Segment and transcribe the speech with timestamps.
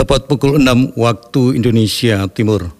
[0.00, 2.72] tepat pukul 6 waktu Indonesia Timur.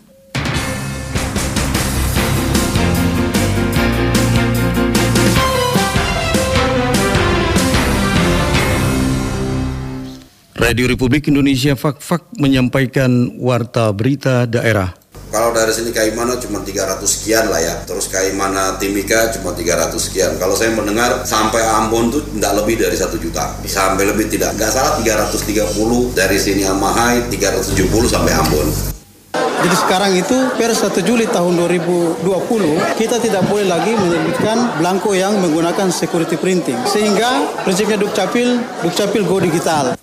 [10.56, 14.99] Radio Republik Indonesia Fak-Fak menyampaikan warta berita daerah.
[15.30, 17.78] Kalau dari sini Kaimana cuma 300 sekian lah ya.
[17.86, 20.34] Terus Kaimana Timika cuma 300 sekian.
[20.42, 23.54] Kalau saya mendengar sampai Ambon tuh tidak lebih dari satu juta.
[23.62, 24.58] Sampai lebih tidak.
[24.58, 28.66] Nggak salah 330 dari sini Amahai 370 sampai Ambon.
[29.60, 32.26] Jadi sekarang itu per 1 Juli tahun 2020
[32.98, 36.80] kita tidak boleh lagi menerbitkan blanko yang menggunakan security printing.
[36.90, 39.94] Sehingga prinsipnya Dukcapil, Dukcapil Go Digital.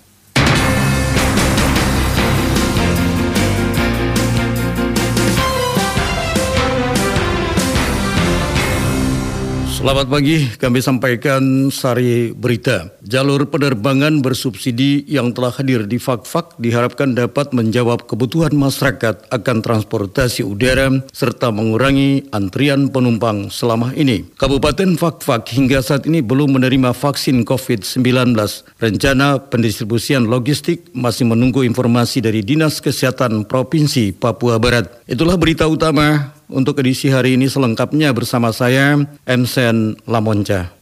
[9.78, 12.90] Selamat pagi, kami sampaikan sari berita.
[13.06, 20.42] Jalur penerbangan bersubsidi yang telah hadir di Fakfak diharapkan dapat menjawab kebutuhan masyarakat akan transportasi
[20.42, 24.26] udara serta mengurangi antrian penumpang selama ini.
[24.34, 28.34] Kabupaten Fakfak hingga saat ini belum menerima vaksin COVID-19.
[28.82, 35.06] Rencana pendistribusian logistik masih menunggu informasi dari Dinas Kesehatan Provinsi Papua Barat.
[35.06, 38.96] Itulah berita utama untuk edisi hari ini selengkapnya bersama saya,
[39.28, 40.77] Emsen Lamonca.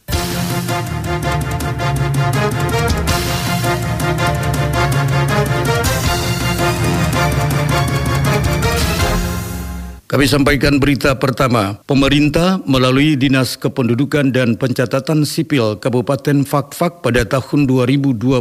[10.07, 11.83] Kami sampaikan berita pertama.
[11.83, 18.39] Pemerintah melalui Dinas Kependudukan dan Pencatatan Sipil Kabupaten Fakfak pada tahun 2021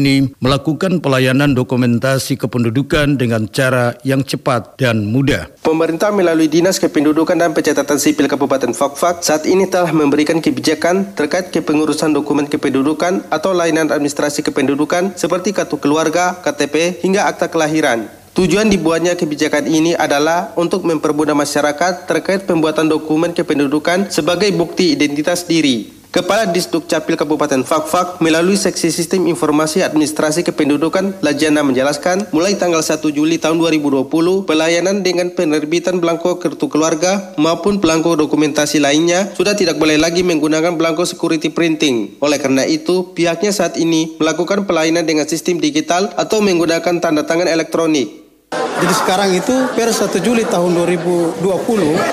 [0.00, 5.52] ini melakukan pelayanan dokumentasi kependudukan dengan cara yang cepat dan mudah.
[5.60, 11.52] Pemerintah melalui Dinas Kependudukan dan Pencatatan Sipil Kabupaten Fakfak saat ini telah memberikan kebijakan terkait
[11.52, 18.23] kepengurusan dokumen kependudukan atau layanan administrasi kependudukan seperti kartu keluarga, KTP, hingga akta kelahiran.
[18.34, 25.46] Tujuan dibuatnya kebijakan ini adalah untuk mempermudah masyarakat terkait pembuatan dokumen kependudukan sebagai bukti identitas
[25.46, 25.94] diri.
[26.10, 32.82] Kepala Disduk Capil Kabupaten Fakfak melalui Seksi Sistem Informasi Administrasi Kependudukan Lajana menjelaskan mulai tanggal
[32.82, 34.10] 1 Juli tahun 2020
[34.46, 40.74] pelayanan dengan penerbitan belangko kartu keluarga maupun belangko dokumentasi lainnya sudah tidak boleh lagi menggunakan
[40.74, 42.18] belangko security printing.
[42.18, 47.46] Oleh karena itu, pihaknya saat ini melakukan pelayanan dengan sistem digital atau menggunakan tanda tangan
[47.46, 48.23] elektronik.
[48.82, 51.42] Jadi sekarang itu per 1 Juli tahun 2020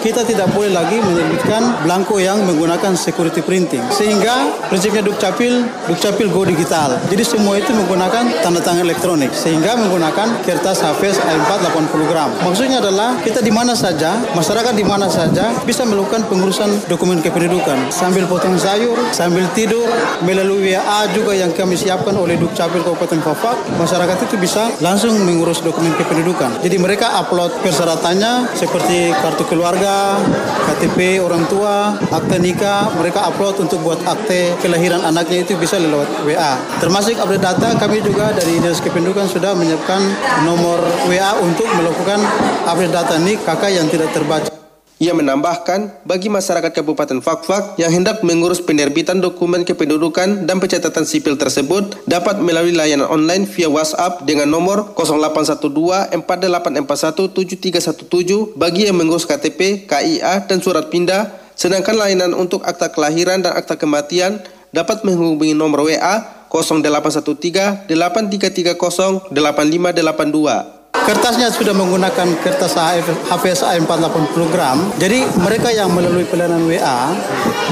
[0.05, 3.81] kita tidak boleh lagi menerbitkan blanko yang menggunakan security printing.
[3.89, 7.01] Sehingga prinsipnya Dukcapil, Dukcapil Go Digital.
[7.09, 9.33] Jadi semua itu menggunakan tanda tangan elektronik.
[9.33, 12.29] Sehingga menggunakan kertas HVS A4 80 gram.
[12.45, 17.89] Maksudnya adalah kita di mana saja, masyarakat di mana saja bisa melakukan pengurusan dokumen kependudukan.
[17.89, 19.89] Sambil potong sayur, sambil tidur,
[20.23, 25.59] melalui WA juga yang kami siapkan oleh Dukcapil Kabupaten Fafak, masyarakat itu bisa langsung mengurus
[25.59, 26.50] dokumen kependudukan.
[26.59, 30.19] Jadi mereka upload persyaratannya seperti kartu keluarga,
[30.67, 36.27] KTP orang tua, akte nikah, mereka upload untuk buat akte kelahiran anaknya itu bisa lewat
[36.27, 36.59] WA.
[36.83, 40.01] Termasuk update data kami juga dari Dinas Kependudukan sudah menyiapkan
[40.45, 42.19] nomor WA untuk melakukan
[42.67, 44.60] update data nik kakak yang tidak terbaca.
[45.01, 51.41] Ia menambahkan, bagi masyarakat Kabupaten Fakfak yang hendak mengurus penerbitan dokumen kependudukan dan pencatatan sipil
[51.41, 59.25] tersebut dapat melalui layanan online via WhatsApp dengan nomor 0812 4841 7317 bagi yang mengurus
[59.25, 64.37] KTP, KIA, dan surat pindah, sedangkan layanan untuk akta kelahiran dan akta kematian
[64.69, 70.80] dapat menghubungi nomor WA 0813 8330 8582.
[71.01, 74.77] Kertasnya sudah menggunakan kertas HVS A480 gram.
[75.01, 77.13] Jadi mereka yang melalui pelayanan WA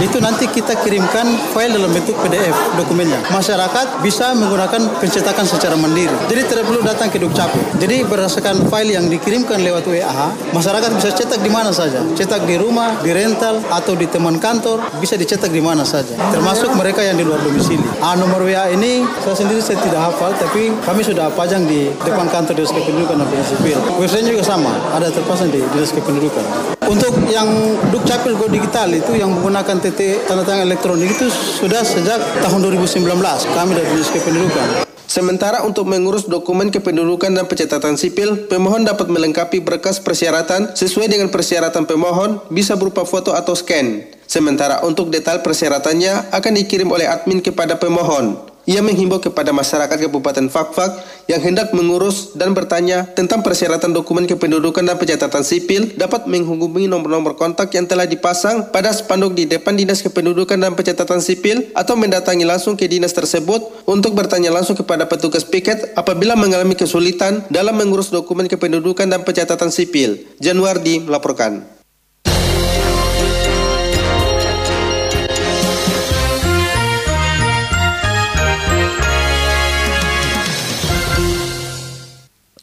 [0.02, 3.20] itu nanti kita kirimkan file dalam bentuk PDF dokumennya.
[3.30, 6.12] Masyarakat bisa menggunakan pencetakan secara mandiri.
[6.32, 7.78] Jadi tidak perlu datang ke Dukcapil.
[7.78, 10.26] Jadi berdasarkan file yang dikirimkan lewat WA,
[10.56, 12.02] masyarakat bisa cetak di mana saja.
[12.16, 16.16] Cetak di rumah, di rental atau di teman kantor, bisa dicetak di mana saja.
[16.32, 17.84] Termasuk mereka yang di luar domisili.
[18.00, 22.32] Ah, nomor WA ini saya sendiri saya tidak hafal tapi kami sudah pajang di depan
[22.32, 23.80] kantor Dinas Kependudukan dan Sipil.
[24.00, 26.76] Website juga sama, ada terpasang di Dinas Kependudukan.
[26.88, 27.48] Untuk yang
[27.92, 33.04] Dukcapil Go Digital itu yang menggunakan TT tanda tangan elektronik itu sudah sejak tahun 2019
[33.56, 34.90] kami dari Dinas Kependudukan.
[35.10, 41.34] Sementara untuk mengurus dokumen kependudukan dan pencatatan sipil, pemohon dapat melengkapi berkas persyaratan sesuai dengan
[41.34, 44.06] persyaratan pemohon bisa berupa foto atau scan.
[44.30, 48.49] Sementara untuk detail persyaratannya akan dikirim oleh admin kepada pemohon.
[48.70, 54.86] Ia menghimbau kepada masyarakat Kabupaten Fakfak yang hendak mengurus dan bertanya tentang persyaratan dokumen kependudukan
[54.86, 60.06] dan pencatatan sipil dapat menghubungi nomor-nomor kontak yang telah dipasang pada spanduk di depan Dinas
[60.06, 65.42] Kependudukan dan Pencatatan Sipil atau mendatangi langsung ke dinas tersebut untuk bertanya langsung kepada petugas
[65.42, 70.30] piket apabila mengalami kesulitan dalam mengurus dokumen kependudukan dan pencatatan sipil.
[70.38, 71.79] Januardi melaporkan.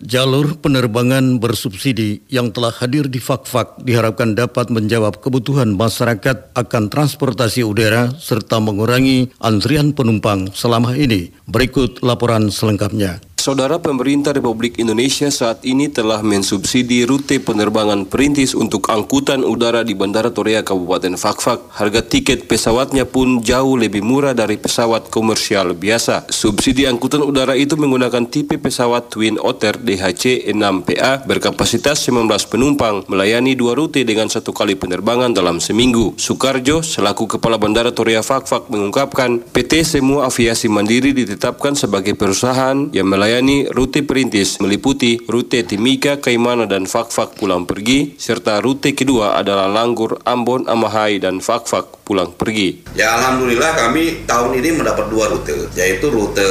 [0.06, 7.66] Jalur penerbangan bersubsidi yang telah hadir di Fakfak diharapkan dapat menjawab kebutuhan masyarakat akan transportasi
[7.66, 11.34] udara serta mengurangi antrian penumpang selama ini.
[11.50, 13.18] Berikut laporan selengkapnya.
[13.46, 19.94] Saudara pemerintah Republik Indonesia saat ini telah mensubsidi rute penerbangan perintis untuk angkutan udara di
[19.94, 21.70] Bandara Torea Kabupaten Fakfak.
[21.78, 26.26] Harga tiket pesawatnya pun jauh lebih murah dari pesawat komersial biasa.
[26.26, 33.54] Subsidi angkutan udara itu menggunakan tipe pesawat Twin Otter DHC 6PA berkapasitas 19 penumpang melayani
[33.54, 36.18] dua rute dengan satu kali penerbangan dalam seminggu.
[36.18, 43.06] Sukarjo selaku Kepala Bandara Torea Fakfak mengungkapkan PT Semua Aviasi Mandiri ditetapkan sebagai perusahaan yang
[43.06, 49.36] melayani melayani rute perintis meliputi rute Timika, Kaimana, dan Fakfak pulang pergi, serta rute kedua
[49.36, 52.88] adalah Langgur, Ambon, Amahai, dan Fakfak pulang pergi.
[52.96, 56.48] Ya Alhamdulillah kami tahun ini mendapat dua rute, yaitu rute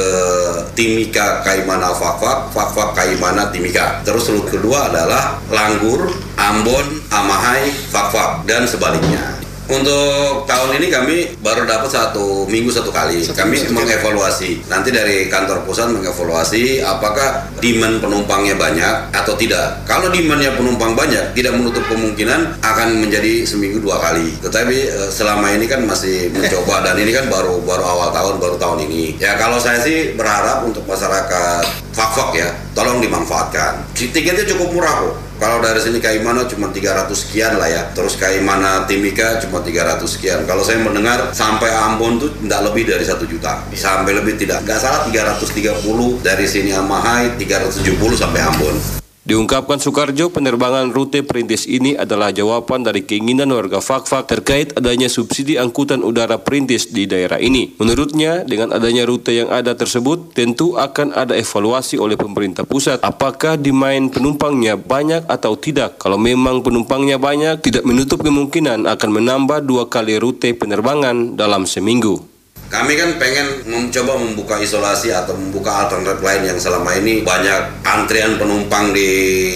[0.78, 4.06] Timika, Kaimana, Fakfak, Fakfak, Kaimana, Timika.
[4.06, 6.06] Terus rute kedua adalah Langgur,
[6.38, 9.45] Ambon, Amahai, Fakfak, dan sebaliknya.
[9.66, 13.18] Untuk tahun ini kami baru dapat satu minggu satu kali.
[13.18, 14.62] Satu kami satu mengevaluasi.
[14.70, 19.82] Nanti dari kantor pusat mengevaluasi apakah demand penumpangnya banyak atau tidak.
[19.82, 24.38] Kalau demandnya penumpang banyak, tidak menutup kemungkinan akan menjadi seminggu dua kali.
[24.38, 28.56] Tetapi eh, selama ini kan masih mencoba dan ini kan baru baru awal tahun, baru
[28.62, 29.18] tahun ini.
[29.18, 33.82] Ya kalau saya sih berharap untuk masyarakat fak-fak ya, tolong dimanfaatkan.
[33.98, 37.82] Tiketnya cukup murah kok kalau dari sini Kaimana cuma 300 sekian lah ya.
[37.92, 40.48] Terus Kaimana Timika cuma 300 sekian.
[40.48, 43.60] Kalau saya mendengar sampai Ambon tuh tidak lebih dari satu juta.
[43.76, 44.64] Sampai lebih tidak.
[44.64, 49.05] Nggak salah 330 dari sini Amahai 370 sampai Ambon.
[49.26, 55.58] Diungkapkan Soekarjo, penerbangan rute perintis ini adalah jawaban dari keinginan warga Fakfak terkait adanya subsidi
[55.58, 57.74] angkutan udara perintis di daerah ini.
[57.74, 63.58] Menurutnya, dengan adanya rute yang ada tersebut, tentu akan ada evaluasi oleh pemerintah pusat apakah
[63.58, 65.98] dimain penumpangnya banyak atau tidak.
[65.98, 72.35] Kalau memang penumpangnya banyak, tidak menutup kemungkinan akan menambah dua kali rute penerbangan dalam seminggu.
[72.66, 78.34] Kami kan pengen mencoba membuka isolasi atau membuka alternatif lain yang selama ini banyak antrian
[78.36, 79.08] penumpang di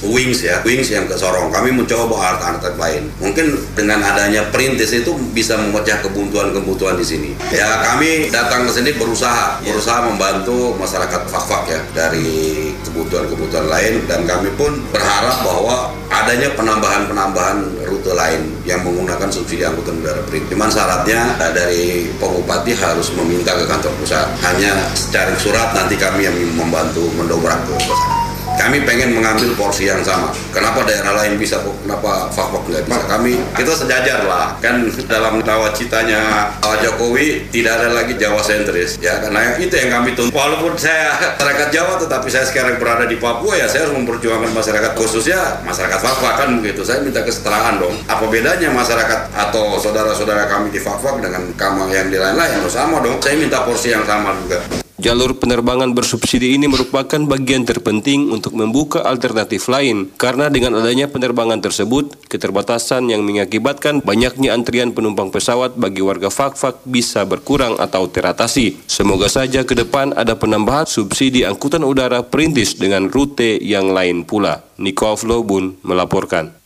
[0.06, 1.50] Wings ya, Wings yang ke Sorong.
[1.50, 3.10] Kami mencoba alternatif lain.
[3.18, 7.30] Mungkin dengan adanya perintis itu bisa memecah kebutuhan-kebutuhan di sini.
[7.50, 14.22] Ya kami datang ke sini berusaha, berusaha membantu masyarakat fak-fak ya dari kebutuhan-kebutuhan lain dan
[14.22, 20.54] kami pun berharap bahwa adanya penambahan-penambahan rute lain yang menggunakan subsidi angkutan udara perintis.
[20.54, 24.28] Cuman syaratnya dari Bupati harus harus meminta ke kantor pusat.
[24.44, 28.29] Hanya secara surat nanti kami yang membantu mendobrak ke sana.
[28.60, 30.28] Kami pengen mengambil porsi yang sama.
[30.52, 33.00] Kenapa daerah lain bisa, kenapa Fakfak nggak bisa?
[33.08, 34.52] Kami kita sejajar lah.
[34.60, 39.00] Kan dalam nawacitanya Pak Jokowi tidak ada lagi Jawa sentris.
[39.00, 40.36] Ya, karena itu yang kami tuntut.
[40.36, 44.92] Walaupun saya masyarakat Jawa, tetapi saya sekarang berada di Papua ya saya harus memperjuangkan masyarakat
[44.92, 46.84] khususnya masyarakat Fakfak kan begitu.
[46.84, 47.96] Saya minta kesetaraan dong.
[48.12, 52.60] Apa bedanya masyarakat atau saudara-saudara kami di Fakfak dengan kamu yang di lain-lain?
[52.68, 53.16] Sama dong.
[53.24, 54.60] Saya minta porsi yang sama juga.
[55.00, 61.64] Jalur penerbangan bersubsidi ini merupakan bagian terpenting untuk membuka alternatif lain karena dengan adanya penerbangan
[61.64, 68.84] tersebut, keterbatasan yang mengakibatkan banyaknya antrian penumpang pesawat bagi warga Fakfak bisa berkurang atau teratasi.
[68.84, 74.68] Semoga saja ke depan ada penambahan subsidi angkutan udara perintis dengan rute yang lain pula.
[74.76, 76.59] Niko Aflobun melaporkan.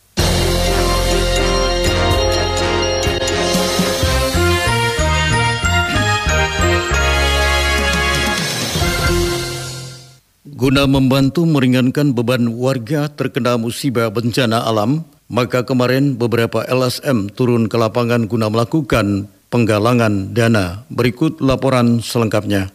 [10.55, 17.75] Guna membantu meringankan beban warga terkena musibah bencana alam, maka kemarin beberapa LSM turun ke
[17.75, 20.87] lapangan guna melakukan penggalangan dana.
[20.87, 22.71] Berikut laporan selengkapnya.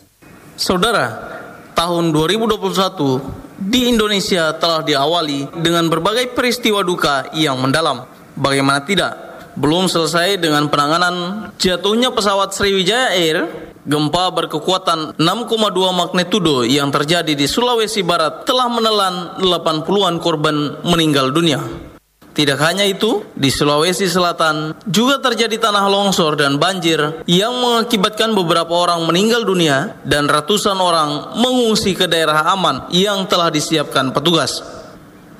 [0.60, 1.24] Saudara,
[1.72, 8.04] tahun 2021 di Indonesia telah diawali dengan berbagai peristiwa duka yang mendalam.
[8.36, 9.16] Bagaimana tidak?
[9.56, 15.56] Belum selesai dengan penanganan jatuhnya pesawat Sriwijaya Air Gempa berkekuatan 6,2
[15.96, 21.64] magnitudo yang terjadi di Sulawesi Barat telah menelan 80-an korban meninggal dunia.
[22.30, 28.70] Tidak hanya itu, di Sulawesi Selatan juga terjadi tanah longsor dan banjir yang mengakibatkan beberapa
[28.70, 34.79] orang meninggal dunia dan ratusan orang mengungsi ke daerah aman yang telah disiapkan petugas.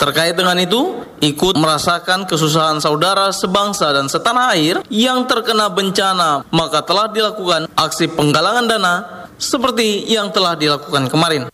[0.00, 6.80] Terkait dengan itu, ikut merasakan kesusahan saudara sebangsa dan setanah air yang terkena bencana, maka
[6.80, 8.94] telah dilakukan aksi penggalangan dana
[9.36, 11.52] seperti yang telah dilakukan kemarin.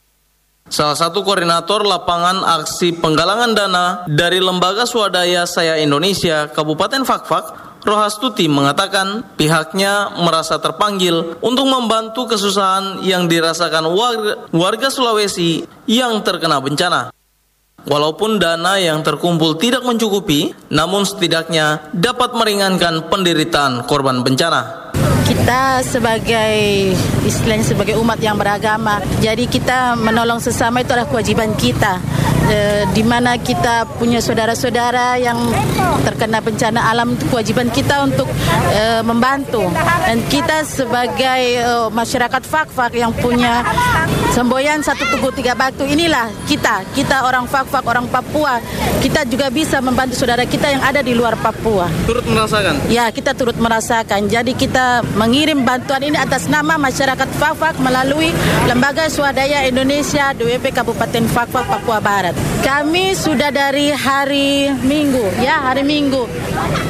[0.70, 8.46] Salah satu koordinator lapangan aksi penggalangan dana dari Lembaga Swadaya Saya Indonesia Kabupaten Fakfak, Rohastuti
[8.46, 13.90] mengatakan pihaknya merasa terpanggil untuk membantu kesusahan yang dirasakan
[14.54, 17.15] warga, Sulawesi yang terkena bencana.
[17.86, 24.85] Walaupun dana yang terkumpul tidak mencukupi, namun setidaknya dapat meringankan penderitaan korban bencana
[25.26, 26.54] kita sebagai
[27.26, 29.02] istilahnya sebagai umat yang beragama.
[29.18, 31.98] Jadi kita menolong sesama itu adalah kewajiban kita.
[32.46, 35.34] E, di mana kita punya saudara-saudara yang
[36.06, 38.30] terkena bencana alam itu kewajiban kita untuk
[38.70, 39.66] e, membantu.
[40.06, 43.66] Dan kita sebagai e, masyarakat fak-fak yang punya
[44.30, 46.86] semboyan satu tugu tiga batu inilah kita.
[46.94, 48.62] Kita orang fak-fak orang Papua.
[49.02, 51.90] Kita juga bisa membantu saudara kita yang ada di luar Papua.
[52.06, 52.78] Turut merasakan?
[52.86, 54.30] Ya kita turut merasakan.
[54.30, 58.30] Jadi kita mengirim bantuan ini atas nama masyarakat Fakfak melalui
[58.68, 62.36] Lembaga Swadaya Indonesia DWP Kabupaten Fakfak Papua Barat.
[62.60, 66.28] Kami sudah dari hari Minggu, ya hari Minggu.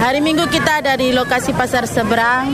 [0.03, 2.51] Hari Minggu kita dari lokasi Pasar Seberang,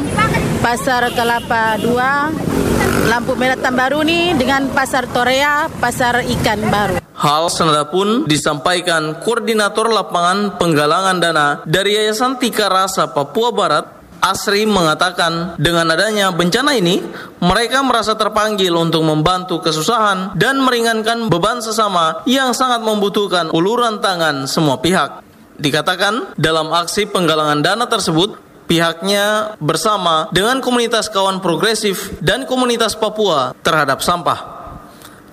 [0.60, 6.96] Pasar Kelapa 2, Lampu Merah Tambaruni dengan Pasar Torea, Pasar Ikan Baru.
[7.16, 14.62] Hal senada pun disampaikan Koordinator Lapangan Penggalangan Dana dari Yayasan Tika Rasa Papua Barat Asri
[14.70, 17.02] mengatakan dengan adanya bencana ini,
[17.42, 24.46] mereka merasa terpanggil untuk membantu kesusahan dan meringankan beban sesama yang sangat membutuhkan uluran tangan
[24.46, 25.26] semua pihak.
[25.58, 28.38] Dikatakan dalam aksi penggalangan dana tersebut,
[28.70, 34.62] pihaknya bersama dengan komunitas kawan progresif dan komunitas Papua terhadap sampah.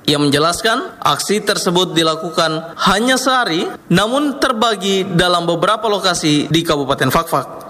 [0.09, 7.68] Ia menjelaskan aksi tersebut dilakukan hanya sehari namun terbagi dalam beberapa lokasi di Kabupaten Fakfak.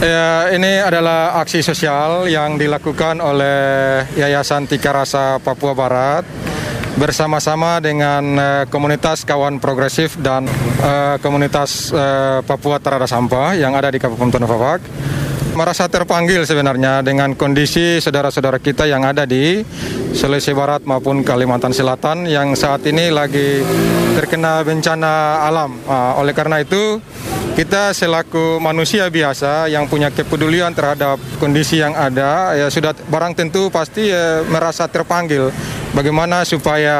[0.00, 6.24] Ya, ini adalah aksi sosial yang dilakukan oleh Yayasan Tika Rasa Papua Barat
[6.96, 10.48] bersama-sama dengan uh, komunitas kawan progresif dan
[10.80, 14.80] uh, komunitas uh, Papua Terada Sampah yang ada di Kabupaten Fafak
[15.54, 19.62] merasa terpanggil sebenarnya dengan kondisi saudara-saudara kita yang ada di
[20.14, 23.62] Sulawesi Barat maupun Kalimantan Selatan yang saat ini lagi
[24.14, 25.78] terkena bencana alam.
[25.86, 26.98] Uh, oleh karena itu
[27.58, 33.68] kita selaku manusia biasa yang punya kepedulian terhadap kondisi yang ada ya sudah barang tentu
[33.68, 35.50] pasti ya, merasa terpanggil
[35.94, 36.96] bagaimana supaya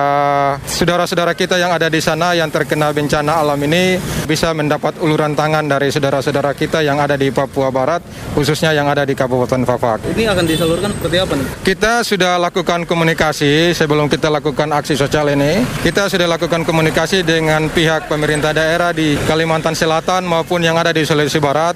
[0.67, 5.67] saudara-saudara kita yang ada di sana yang terkena bencana alam ini bisa mendapat uluran tangan
[5.67, 8.03] dari saudara-saudara kita yang ada di Papua Barat
[8.35, 10.15] khususnya yang ada di Kabupaten Fafak.
[10.15, 11.47] Ini akan disalurkan seperti apa nih?
[11.63, 15.63] Kita sudah lakukan komunikasi sebelum kita lakukan aksi sosial ini.
[15.83, 21.03] Kita sudah lakukan komunikasi dengan pihak pemerintah daerah di Kalimantan Selatan maupun yang ada di
[21.07, 21.75] Sulawesi Barat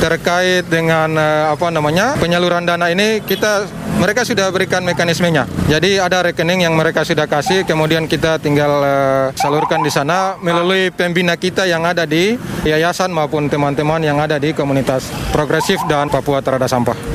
[0.00, 3.68] terkait dengan eh, apa namanya penyaluran dana ini kita
[4.00, 5.44] mereka sudah berikan mekanismenya.
[5.68, 10.88] Jadi ada rekening yang mereka sudah kasih, kemudian kita tinggal uh, salurkan di sana melalui
[10.88, 16.40] pembina kita yang ada di yayasan maupun teman-teman yang ada di komunitas progresif dan Papua
[16.40, 17.09] Terada Sampah.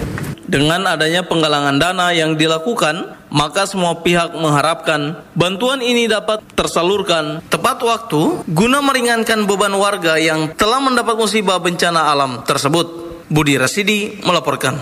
[0.45, 7.81] Dengan adanya penggalangan dana yang dilakukan, maka semua pihak mengharapkan bantuan ini dapat tersalurkan tepat
[7.81, 13.05] waktu guna meringankan beban warga yang telah mendapat musibah bencana alam tersebut.
[13.25, 14.77] Budi Rasidi melaporkan.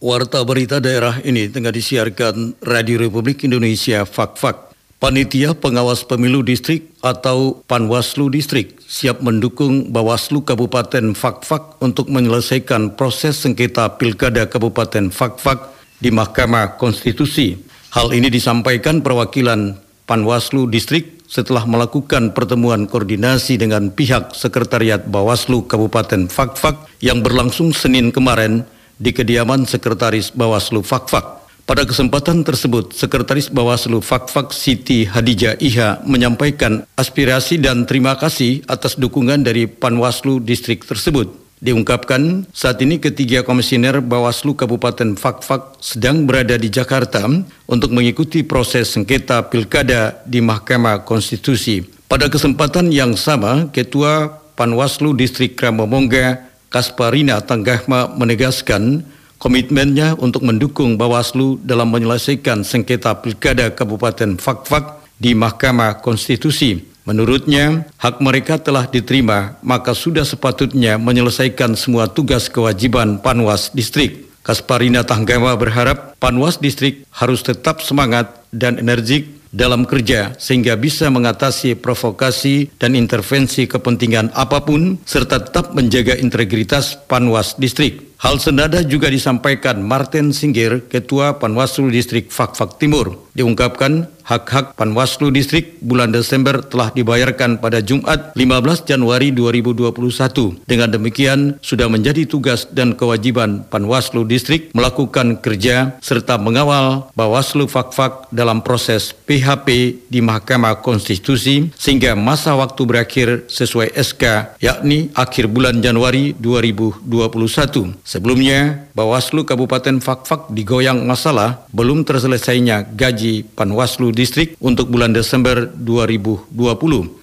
[0.00, 4.69] Warta berita daerah ini tengah disiarkan Radio Republik Indonesia Fak-Fak.
[5.00, 13.40] Panitia Pengawas Pemilu Distrik atau Panwaslu Distrik siap mendukung Bawaslu Kabupaten Fakfak untuk menyelesaikan proses
[13.40, 15.72] sengketa Pilkada Kabupaten Fakfak
[16.04, 17.56] di Mahkamah Konstitusi.
[17.96, 26.28] Hal ini disampaikan perwakilan Panwaslu Distrik setelah melakukan pertemuan koordinasi dengan pihak Sekretariat Bawaslu Kabupaten
[26.28, 28.68] Fakfak yang berlangsung Senin kemarin
[29.00, 31.39] di kediaman Sekretaris Bawaslu Fakfak.
[31.70, 38.98] Pada kesempatan tersebut, Sekretaris Bawaslu Fakfak Siti Hadijah Iha menyampaikan aspirasi dan terima kasih atas
[38.98, 41.30] dukungan dari Panwaslu distrik tersebut.
[41.62, 47.22] Diungkapkan, saat ini ketiga komisioner Bawaslu Kabupaten Fakfak sedang berada di Jakarta
[47.70, 51.86] untuk mengikuti proses sengketa pilkada di Mahkamah Konstitusi.
[52.10, 59.06] Pada kesempatan yang sama, Ketua Panwaslu Distrik Kramomongga Kasparina Tanggahma menegaskan
[59.40, 66.84] komitmennya untuk mendukung Bawaslu dalam menyelesaikan sengketa pilkada Kabupaten Fakfak di Mahkamah Konstitusi.
[67.08, 74.28] Menurutnya, hak mereka telah diterima, maka sudah sepatutnya menyelesaikan semua tugas kewajiban Panwas Distrik.
[74.44, 81.74] Kasparina Tanggama berharap Panwas Distrik harus tetap semangat dan energik dalam kerja sehingga bisa mengatasi
[81.74, 88.09] provokasi dan intervensi kepentingan apa pun serta tetap menjaga integritas Panwas Distrik.
[88.20, 93.16] Hal senada juga disampaikan Martin Singgir, Ketua Panwaslu Distrik Fakfak Timur.
[93.32, 100.62] Diungkapkan hak-hak Panwaslu Distrik bulan Desember telah dibayarkan pada Jumat 15 Januari 2021.
[100.70, 108.30] Dengan demikian, sudah menjadi tugas dan kewajiban Panwaslu Distrik melakukan kerja serta mengawal Bawaslu Fakfak
[108.30, 115.82] dalam proses PHP di Mahkamah Konstitusi sehingga masa waktu berakhir sesuai SK yakni akhir bulan
[115.82, 117.98] Januari 2021.
[118.06, 124.19] Sebelumnya, Bawaslu Kabupaten Fakfak digoyang masalah belum terselesainya gaji Panwaslu Distrik
[124.60, 126.52] untuk bulan Desember 2020.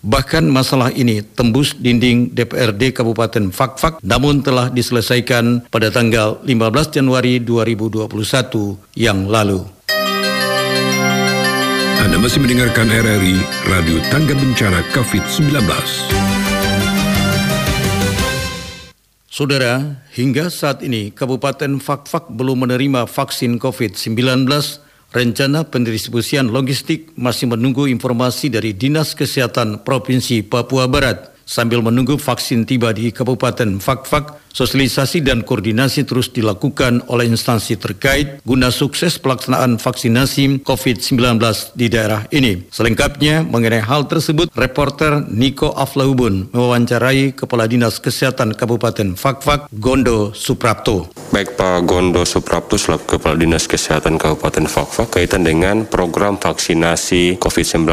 [0.01, 7.37] Bahkan masalah ini tembus dinding DPRD Kabupaten Fakfak namun telah diselesaikan pada tanggal 15 Januari
[7.43, 8.09] 2021
[8.97, 9.61] yang lalu.
[11.97, 13.35] Anda masih mendengarkan RRI
[13.67, 15.65] Radio Tangga Bencana COVID-19.
[19.37, 24.49] Saudara, hingga saat ini Kabupaten Fakfak belum menerima vaksin COVID-19.
[25.17, 31.33] Rencana pendistribusian logistik masih menunggu informasi dari Dinas Kesehatan Provinsi Papua Barat.
[31.41, 38.41] Sambil menunggu vaksin tiba di Kabupaten Fakfak, sosialisasi dan koordinasi terus dilakukan oleh instansi terkait
[38.41, 41.37] guna sukses pelaksanaan vaksinasi COVID-19
[41.77, 42.65] di daerah ini.
[42.73, 51.13] Selengkapnya mengenai hal tersebut, reporter Niko Aflaubun mewawancarai Kepala Dinas Kesehatan Kabupaten Fakfak, Gondo Suprapto.
[51.29, 57.85] Baik Pak Gondo Suprapto selaku Kepala Dinas Kesehatan Kabupaten Fakfak kaitan dengan program vaksinasi COVID-19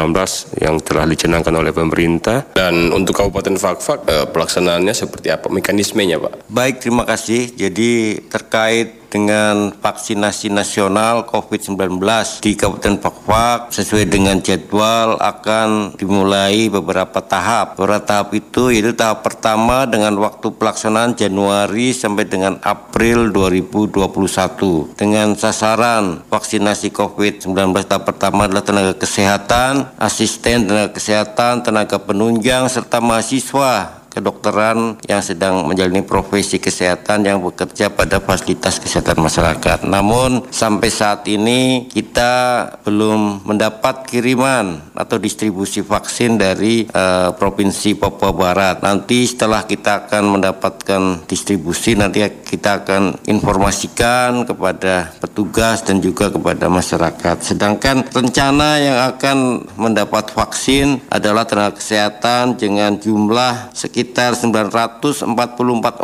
[0.63, 6.54] yang telah dicanangkan oleh pemerintah dan untuk Kabupaten Fakfak eh, pelaksanaannya seperti apa mekanismenya Pak?
[6.55, 7.51] Baik, terima kasih.
[7.51, 11.99] Jadi terkait dengan vaksinasi nasional COVID-19
[12.39, 17.75] di Kabupaten Pakpak sesuai dengan jadwal akan dimulai beberapa tahap.
[17.75, 25.35] Beberapa tahap itu yaitu tahap pertama dengan waktu pelaksanaan Januari sampai dengan April 2021 dengan
[25.35, 27.51] sasaran vaksinasi COVID-19
[27.83, 35.67] tahap pertama adalah tenaga kesehatan, asisten tenaga kesehatan, tenaga penunjang serta mahasiswa kedokteran yang sedang
[35.67, 39.83] menjalani profesi kesehatan yang bekerja pada fasilitas kesehatan masyarakat.
[39.83, 48.31] Namun sampai saat ini kita belum mendapat kiriman atau distribusi vaksin dari uh, Provinsi Papua
[48.31, 48.79] Barat.
[48.79, 56.71] Nanti setelah kita akan mendapatkan distribusi nanti kita akan informasikan kepada petugas dan juga kepada
[56.71, 57.43] masyarakat.
[57.43, 65.25] Sedangkan rencana yang akan mendapat vaksin adalah tenaga kesehatan dengan jumlah sekitar sekitar 944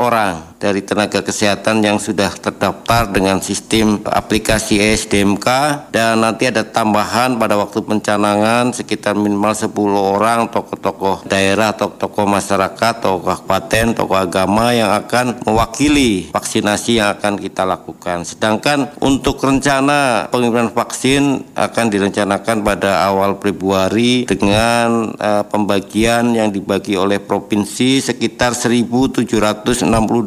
[0.02, 5.48] orang dari tenaga kesehatan yang sudah terdaftar dengan sistem aplikasi SDMK
[5.90, 12.94] dan nanti ada tambahan pada waktu pencanangan sekitar minimal 10 orang tokoh-tokoh daerah, tokoh-tokoh masyarakat,
[13.02, 18.22] tokoh kabupaten, tokoh agama yang akan mewakili vaksinasi yang akan kita lakukan.
[18.22, 26.94] Sedangkan untuk rencana pengiriman vaksin akan direncanakan pada awal Februari dengan uh, pembagian yang dibagi
[26.94, 29.26] oleh provinsi sekitar 1.760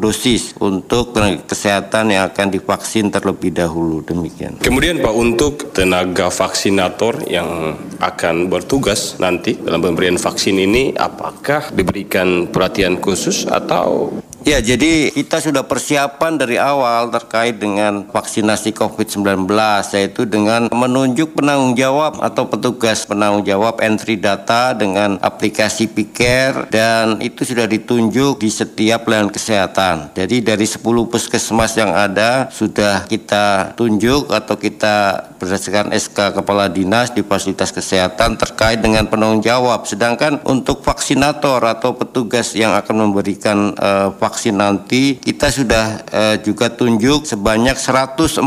[0.03, 0.24] dosis
[0.57, 4.01] untuk tenaga kesehatan yang akan divaksin terlebih dahulu.
[4.01, 4.57] Demikian.
[4.65, 12.49] Kemudian Pak, untuk tenaga vaksinator yang akan bertugas nanti dalam pemberian vaksin ini, apakah diberikan
[12.49, 19.49] perhatian khusus atau Ya, jadi kita sudah persiapan dari awal terkait dengan vaksinasi COVID-19
[19.97, 27.25] yaitu dengan menunjuk penanggung jawab atau petugas penanggung jawab entry data dengan aplikasi Piker dan
[27.25, 30.13] itu sudah ditunjuk di setiap pelayanan kesehatan.
[30.13, 37.17] Jadi dari 10 puskesmas yang ada sudah kita tunjuk atau kita berdasarkan SK Kepala Dinas
[37.17, 39.89] di fasilitas kesehatan terkait dengan penanggung jawab.
[39.89, 46.67] Sedangkan untuk vaksinator atau petugas yang akan memberikan uh, vaksin nanti kita sudah eh, juga
[46.67, 48.43] tunjuk sebanyak 140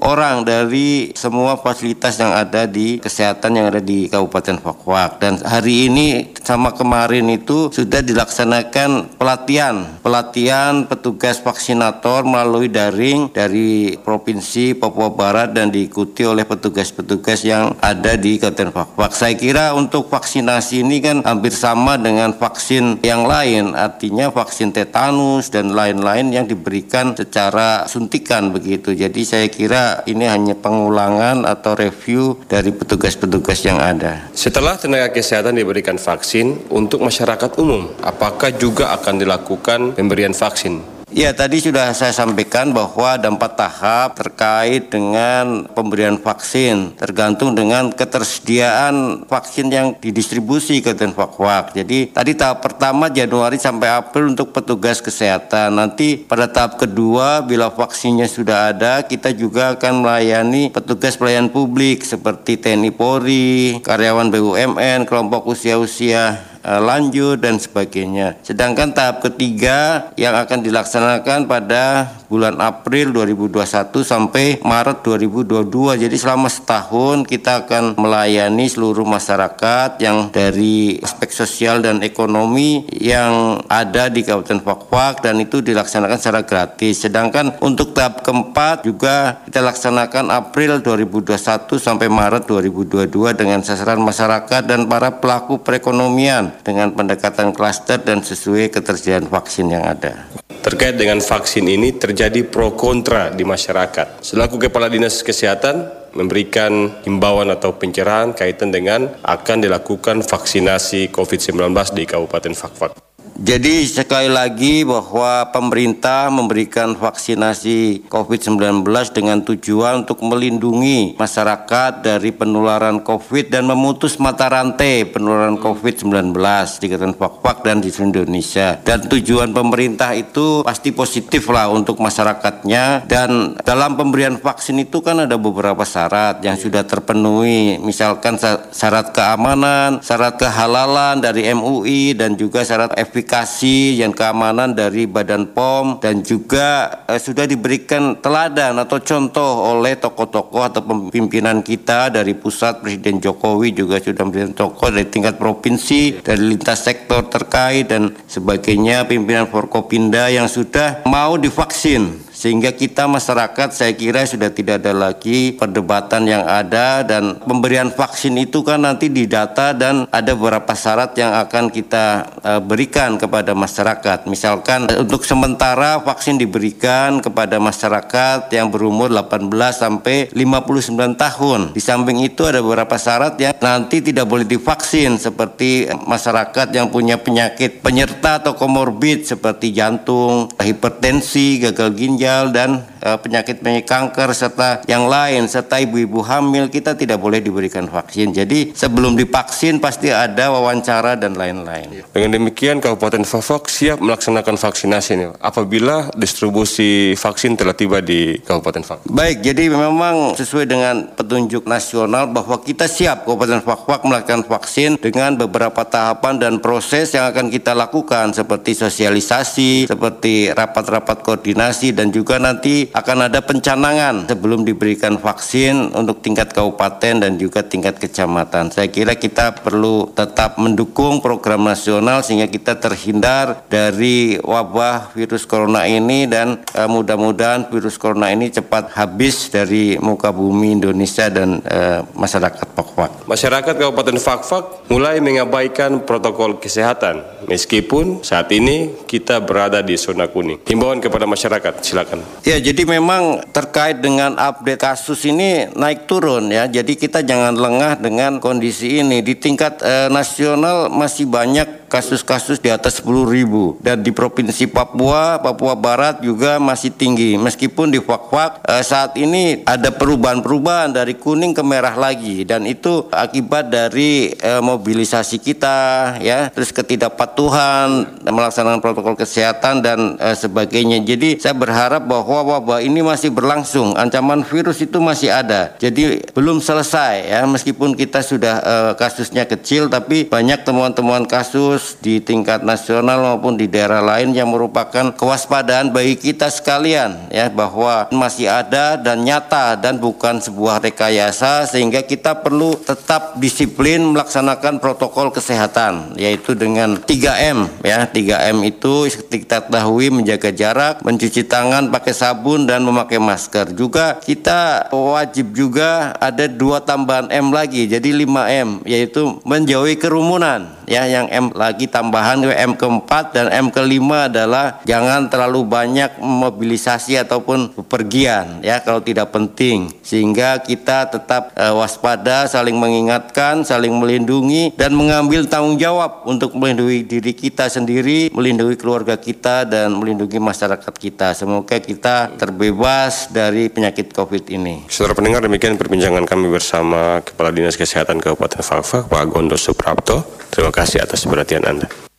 [0.00, 5.92] orang dari semua fasilitas yang ada di kesehatan yang ada di Kabupaten Fakwak dan hari
[5.92, 15.12] ini sama kemarin itu sudah dilaksanakan pelatihan pelatihan petugas vaksinator melalui daring dari Provinsi Papua
[15.12, 19.12] Barat dan diikuti oleh petugas-petugas yang ada di Kabupaten Fakfak.
[19.12, 25.09] Saya kira untuk vaksinasi ini kan hampir sama dengan vaksin yang lain, artinya vaksin tetanus
[25.48, 28.92] dan lain-lain yang diberikan secara suntikan begitu.
[28.92, 34.28] Jadi saya kira ini hanya pengulangan atau review dari petugas-petugas yang ada.
[34.34, 41.34] Setelah tenaga kesehatan diberikan vaksin untuk masyarakat umum, apakah juga akan dilakukan pemberian vaksin Ya,
[41.34, 49.26] tadi sudah saya sampaikan bahwa ada empat tahap terkait dengan pemberian vaksin, tergantung dengan ketersediaan
[49.26, 51.74] vaksin yang didistribusi ke Denvakwak.
[51.74, 55.74] Jadi tadi tahap pertama Januari sampai April untuk petugas kesehatan.
[55.74, 62.06] Nanti pada tahap kedua bila vaksinnya sudah ada, kita juga akan melayani petugas pelayan publik
[62.06, 68.36] seperti TNI Polri, karyawan BUMN, kelompok usia-usia lanjut dan sebagainya.
[68.44, 75.98] Sedangkan tahap ketiga yang akan dilaksanakan pada bulan April 2021 sampai Maret 2022.
[76.06, 83.58] Jadi selama setahun kita akan melayani seluruh masyarakat yang dari aspek sosial dan ekonomi yang
[83.66, 87.02] ada di Kabupaten Fakfak dan itu dilaksanakan secara gratis.
[87.02, 91.34] Sedangkan untuk tahap keempat juga kita laksanakan April 2021
[91.82, 98.72] sampai Maret 2022 dengan sasaran masyarakat dan para pelaku perekonomian dengan pendekatan klaster dan sesuai
[98.72, 100.28] ketersediaan vaksin yang ada.
[100.60, 104.20] Terkait dengan vaksin ini terjadi pro kontra di masyarakat.
[104.20, 112.04] Selaku Kepala Dinas Kesehatan memberikan himbauan atau pencerahan kaitan dengan akan dilakukan vaksinasi COVID-19 di
[112.04, 113.09] Kabupaten Fakfak.
[113.40, 118.84] Jadi sekali lagi bahwa pemerintah memberikan vaksinasi COVID-19
[119.16, 126.36] dengan tujuan untuk melindungi masyarakat dari penularan COVID dan memutus mata rantai penularan COVID-19
[126.84, 128.76] di Kabupaten Fakfak dan di seluruh Indonesia.
[128.84, 133.08] Dan tujuan pemerintah itu pasti positif lah untuk masyarakatnya.
[133.08, 137.80] Dan dalam pemberian vaksin itu kan ada beberapa syarat yang sudah terpenuhi.
[137.80, 138.36] Misalkan
[138.68, 145.54] syarat keamanan, syarat kehalalan dari MUI dan juga syarat efikasi efikasi yang keamanan dari Badan
[145.54, 150.82] POM dan juga eh, sudah diberikan teladan atau contoh oleh tokoh-tokoh atau
[151.14, 156.82] pimpinan kita dari pusat Presiden Jokowi juga sudah memberikan tokoh dari tingkat provinsi dari lintas
[156.82, 164.24] sektor terkait dan sebagainya pimpinan Forkopinda yang sudah mau divaksin sehingga kita masyarakat saya kira
[164.24, 170.08] sudah tidak ada lagi perdebatan yang ada dan pemberian vaksin itu kan nanti didata dan
[170.08, 174.24] ada beberapa syarat yang akan kita uh, berikan kepada masyarakat.
[174.24, 181.60] Misalkan untuk sementara vaksin diberikan kepada masyarakat yang berumur 18 sampai 59 tahun.
[181.76, 187.20] Di samping itu ada beberapa syarat yang nanti tidak boleh divaksin seperti masyarakat yang punya
[187.20, 195.08] penyakit penyerta atau komorbid seperti jantung, hipertensi, gagal ginjal ginjal dan penyakit-penyakit kanker serta yang
[195.08, 198.36] lain serta ibu-ibu hamil kita tidak boleh diberikan vaksin.
[198.36, 202.04] Jadi sebelum divaksin pasti ada wawancara dan lain-lain.
[202.12, 208.84] Dengan demikian Kabupaten Fafak siap melaksanakan vaksinasi ini apabila distribusi vaksin telah tiba di Kabupaten
[208.84, 209.08] Fafak.
[209.08, 215.40] Baik, jadi memang sesuai dengan petunjuk nasional bahwa kita siap Kabupaten Fafak melakukan vaksin dengan
[215.40, 222.36] beberapa tahapan dan proses yang akan kita lakukan seperti sosialisasi, seperti rapat-rapat koordinasi dan juga
[222.36, 228.74] nanti akan ada pencanangan sebelum diberikan vaksin untuk tingkat kabupaten dan juga tingkat kecamatan.
[228.74, 235.86] Saya kira kita perlu tetap mendukung program nasional sehingga kita terhindar dari wabah virus corona
[235.86, 242.02] ini dan uh, mudah-mudahan virus corona ini cepat habis dari muka bumi Indonesia dan uh,
[242.18, 243.30] masyarakat Fakfak.
[243.30, 250.66] Masyarakat Kabupaten Fakfak mulai mengabaikan protokol kesehatan meskipun saat ini kita berada di zona kuning.
[250.66, 252.20] Himbauan kepada masyarakat, silakan silakan.
[252.44, 256.68] Ya, jadi memang terkait dengan update kasus ini naik turun ya.
[256.68, 259.24] Jadi kita jangan lengah dengan kondisi ini.
[259.24, 263.74] Di tingkat eh, nasional masih banyak kasus-kasus di atas 10 ribu.
[263.82, 267.34] Dan di provinsi Papua, Papua Barat juga masih tinggi.
[267.34, 272.46] Meskipun di Fak-Fak eh, saat ini ada perubahan-perubahan dari kuning ke merah lagi.
[272.46, 275.78] Dan itu akibat dari eh, mobilisasi kita
[276.22, 276.46] ya.
[276.54, 281.02] Terus ketidakpatuhan melaksanakan protokol kesehatan dan eh, sebagainya.
[281.02, 283.98] Jadi saya berharap bahwa wabah ini masih berlangsung.
[283.98, 285.74] Ancaman virus itu masih ada.
[285.82, 287.40] Jadi belum selesai ya.
[287.50, 293.56] Meskipun kita sudah eh, kasusnya kecil tapi banyak temuan-temuan kasus harus di tingkat nasional maupun
[293.56, 299.80] di daerah lain yang merupakan kewaspadaan bagi kita sekalian ya bahwa masih ada dan nyata
[299.80, 307.80] dan bukan sebuah rekayasa sehingga kita perlu tetap disiplin melaksanakan protokol kesehatan yaitu dengan 3M
[307.80, 308.04] ya.
[308.04, 313.72] 3M itu kita ketahui menjaga jarak mencuci tangan pakai sabun dan memakai masker.
[313.72, 321.06] Juga kita wajib juga ada dua tambahan M lagi jadi 5M yaitu menjauhi kerumunan ya
[321.06, 327.76] yang M lagi tambahan M keempat dan M kelima adalah jangan terlalu banyak mobilisasi ataupun
[327.76, 329.92] bepergian ya kalau tidak penting.
[330.02, 337.06] Sehingga kita tetap uh, waspada saling mengingatkan saling melindungi dan mengambil tanggung jawab untuk melindungi
[337.06, 341.36] diri kita sendiri melindungi keluarga kita dan melindungi masyarakat kita.
[341.36, 344.86] Semoga kita terbebas dari penyakit covid ini.
[344.88, 350.76] Saudara pendengar demikian perbincangan kami bersama Kepala Dinas Kesehatan Kabupaten Fakfak Pak Gondo Suprapto Terima
[350.76, 352.09] kasih atas perhatian Anda.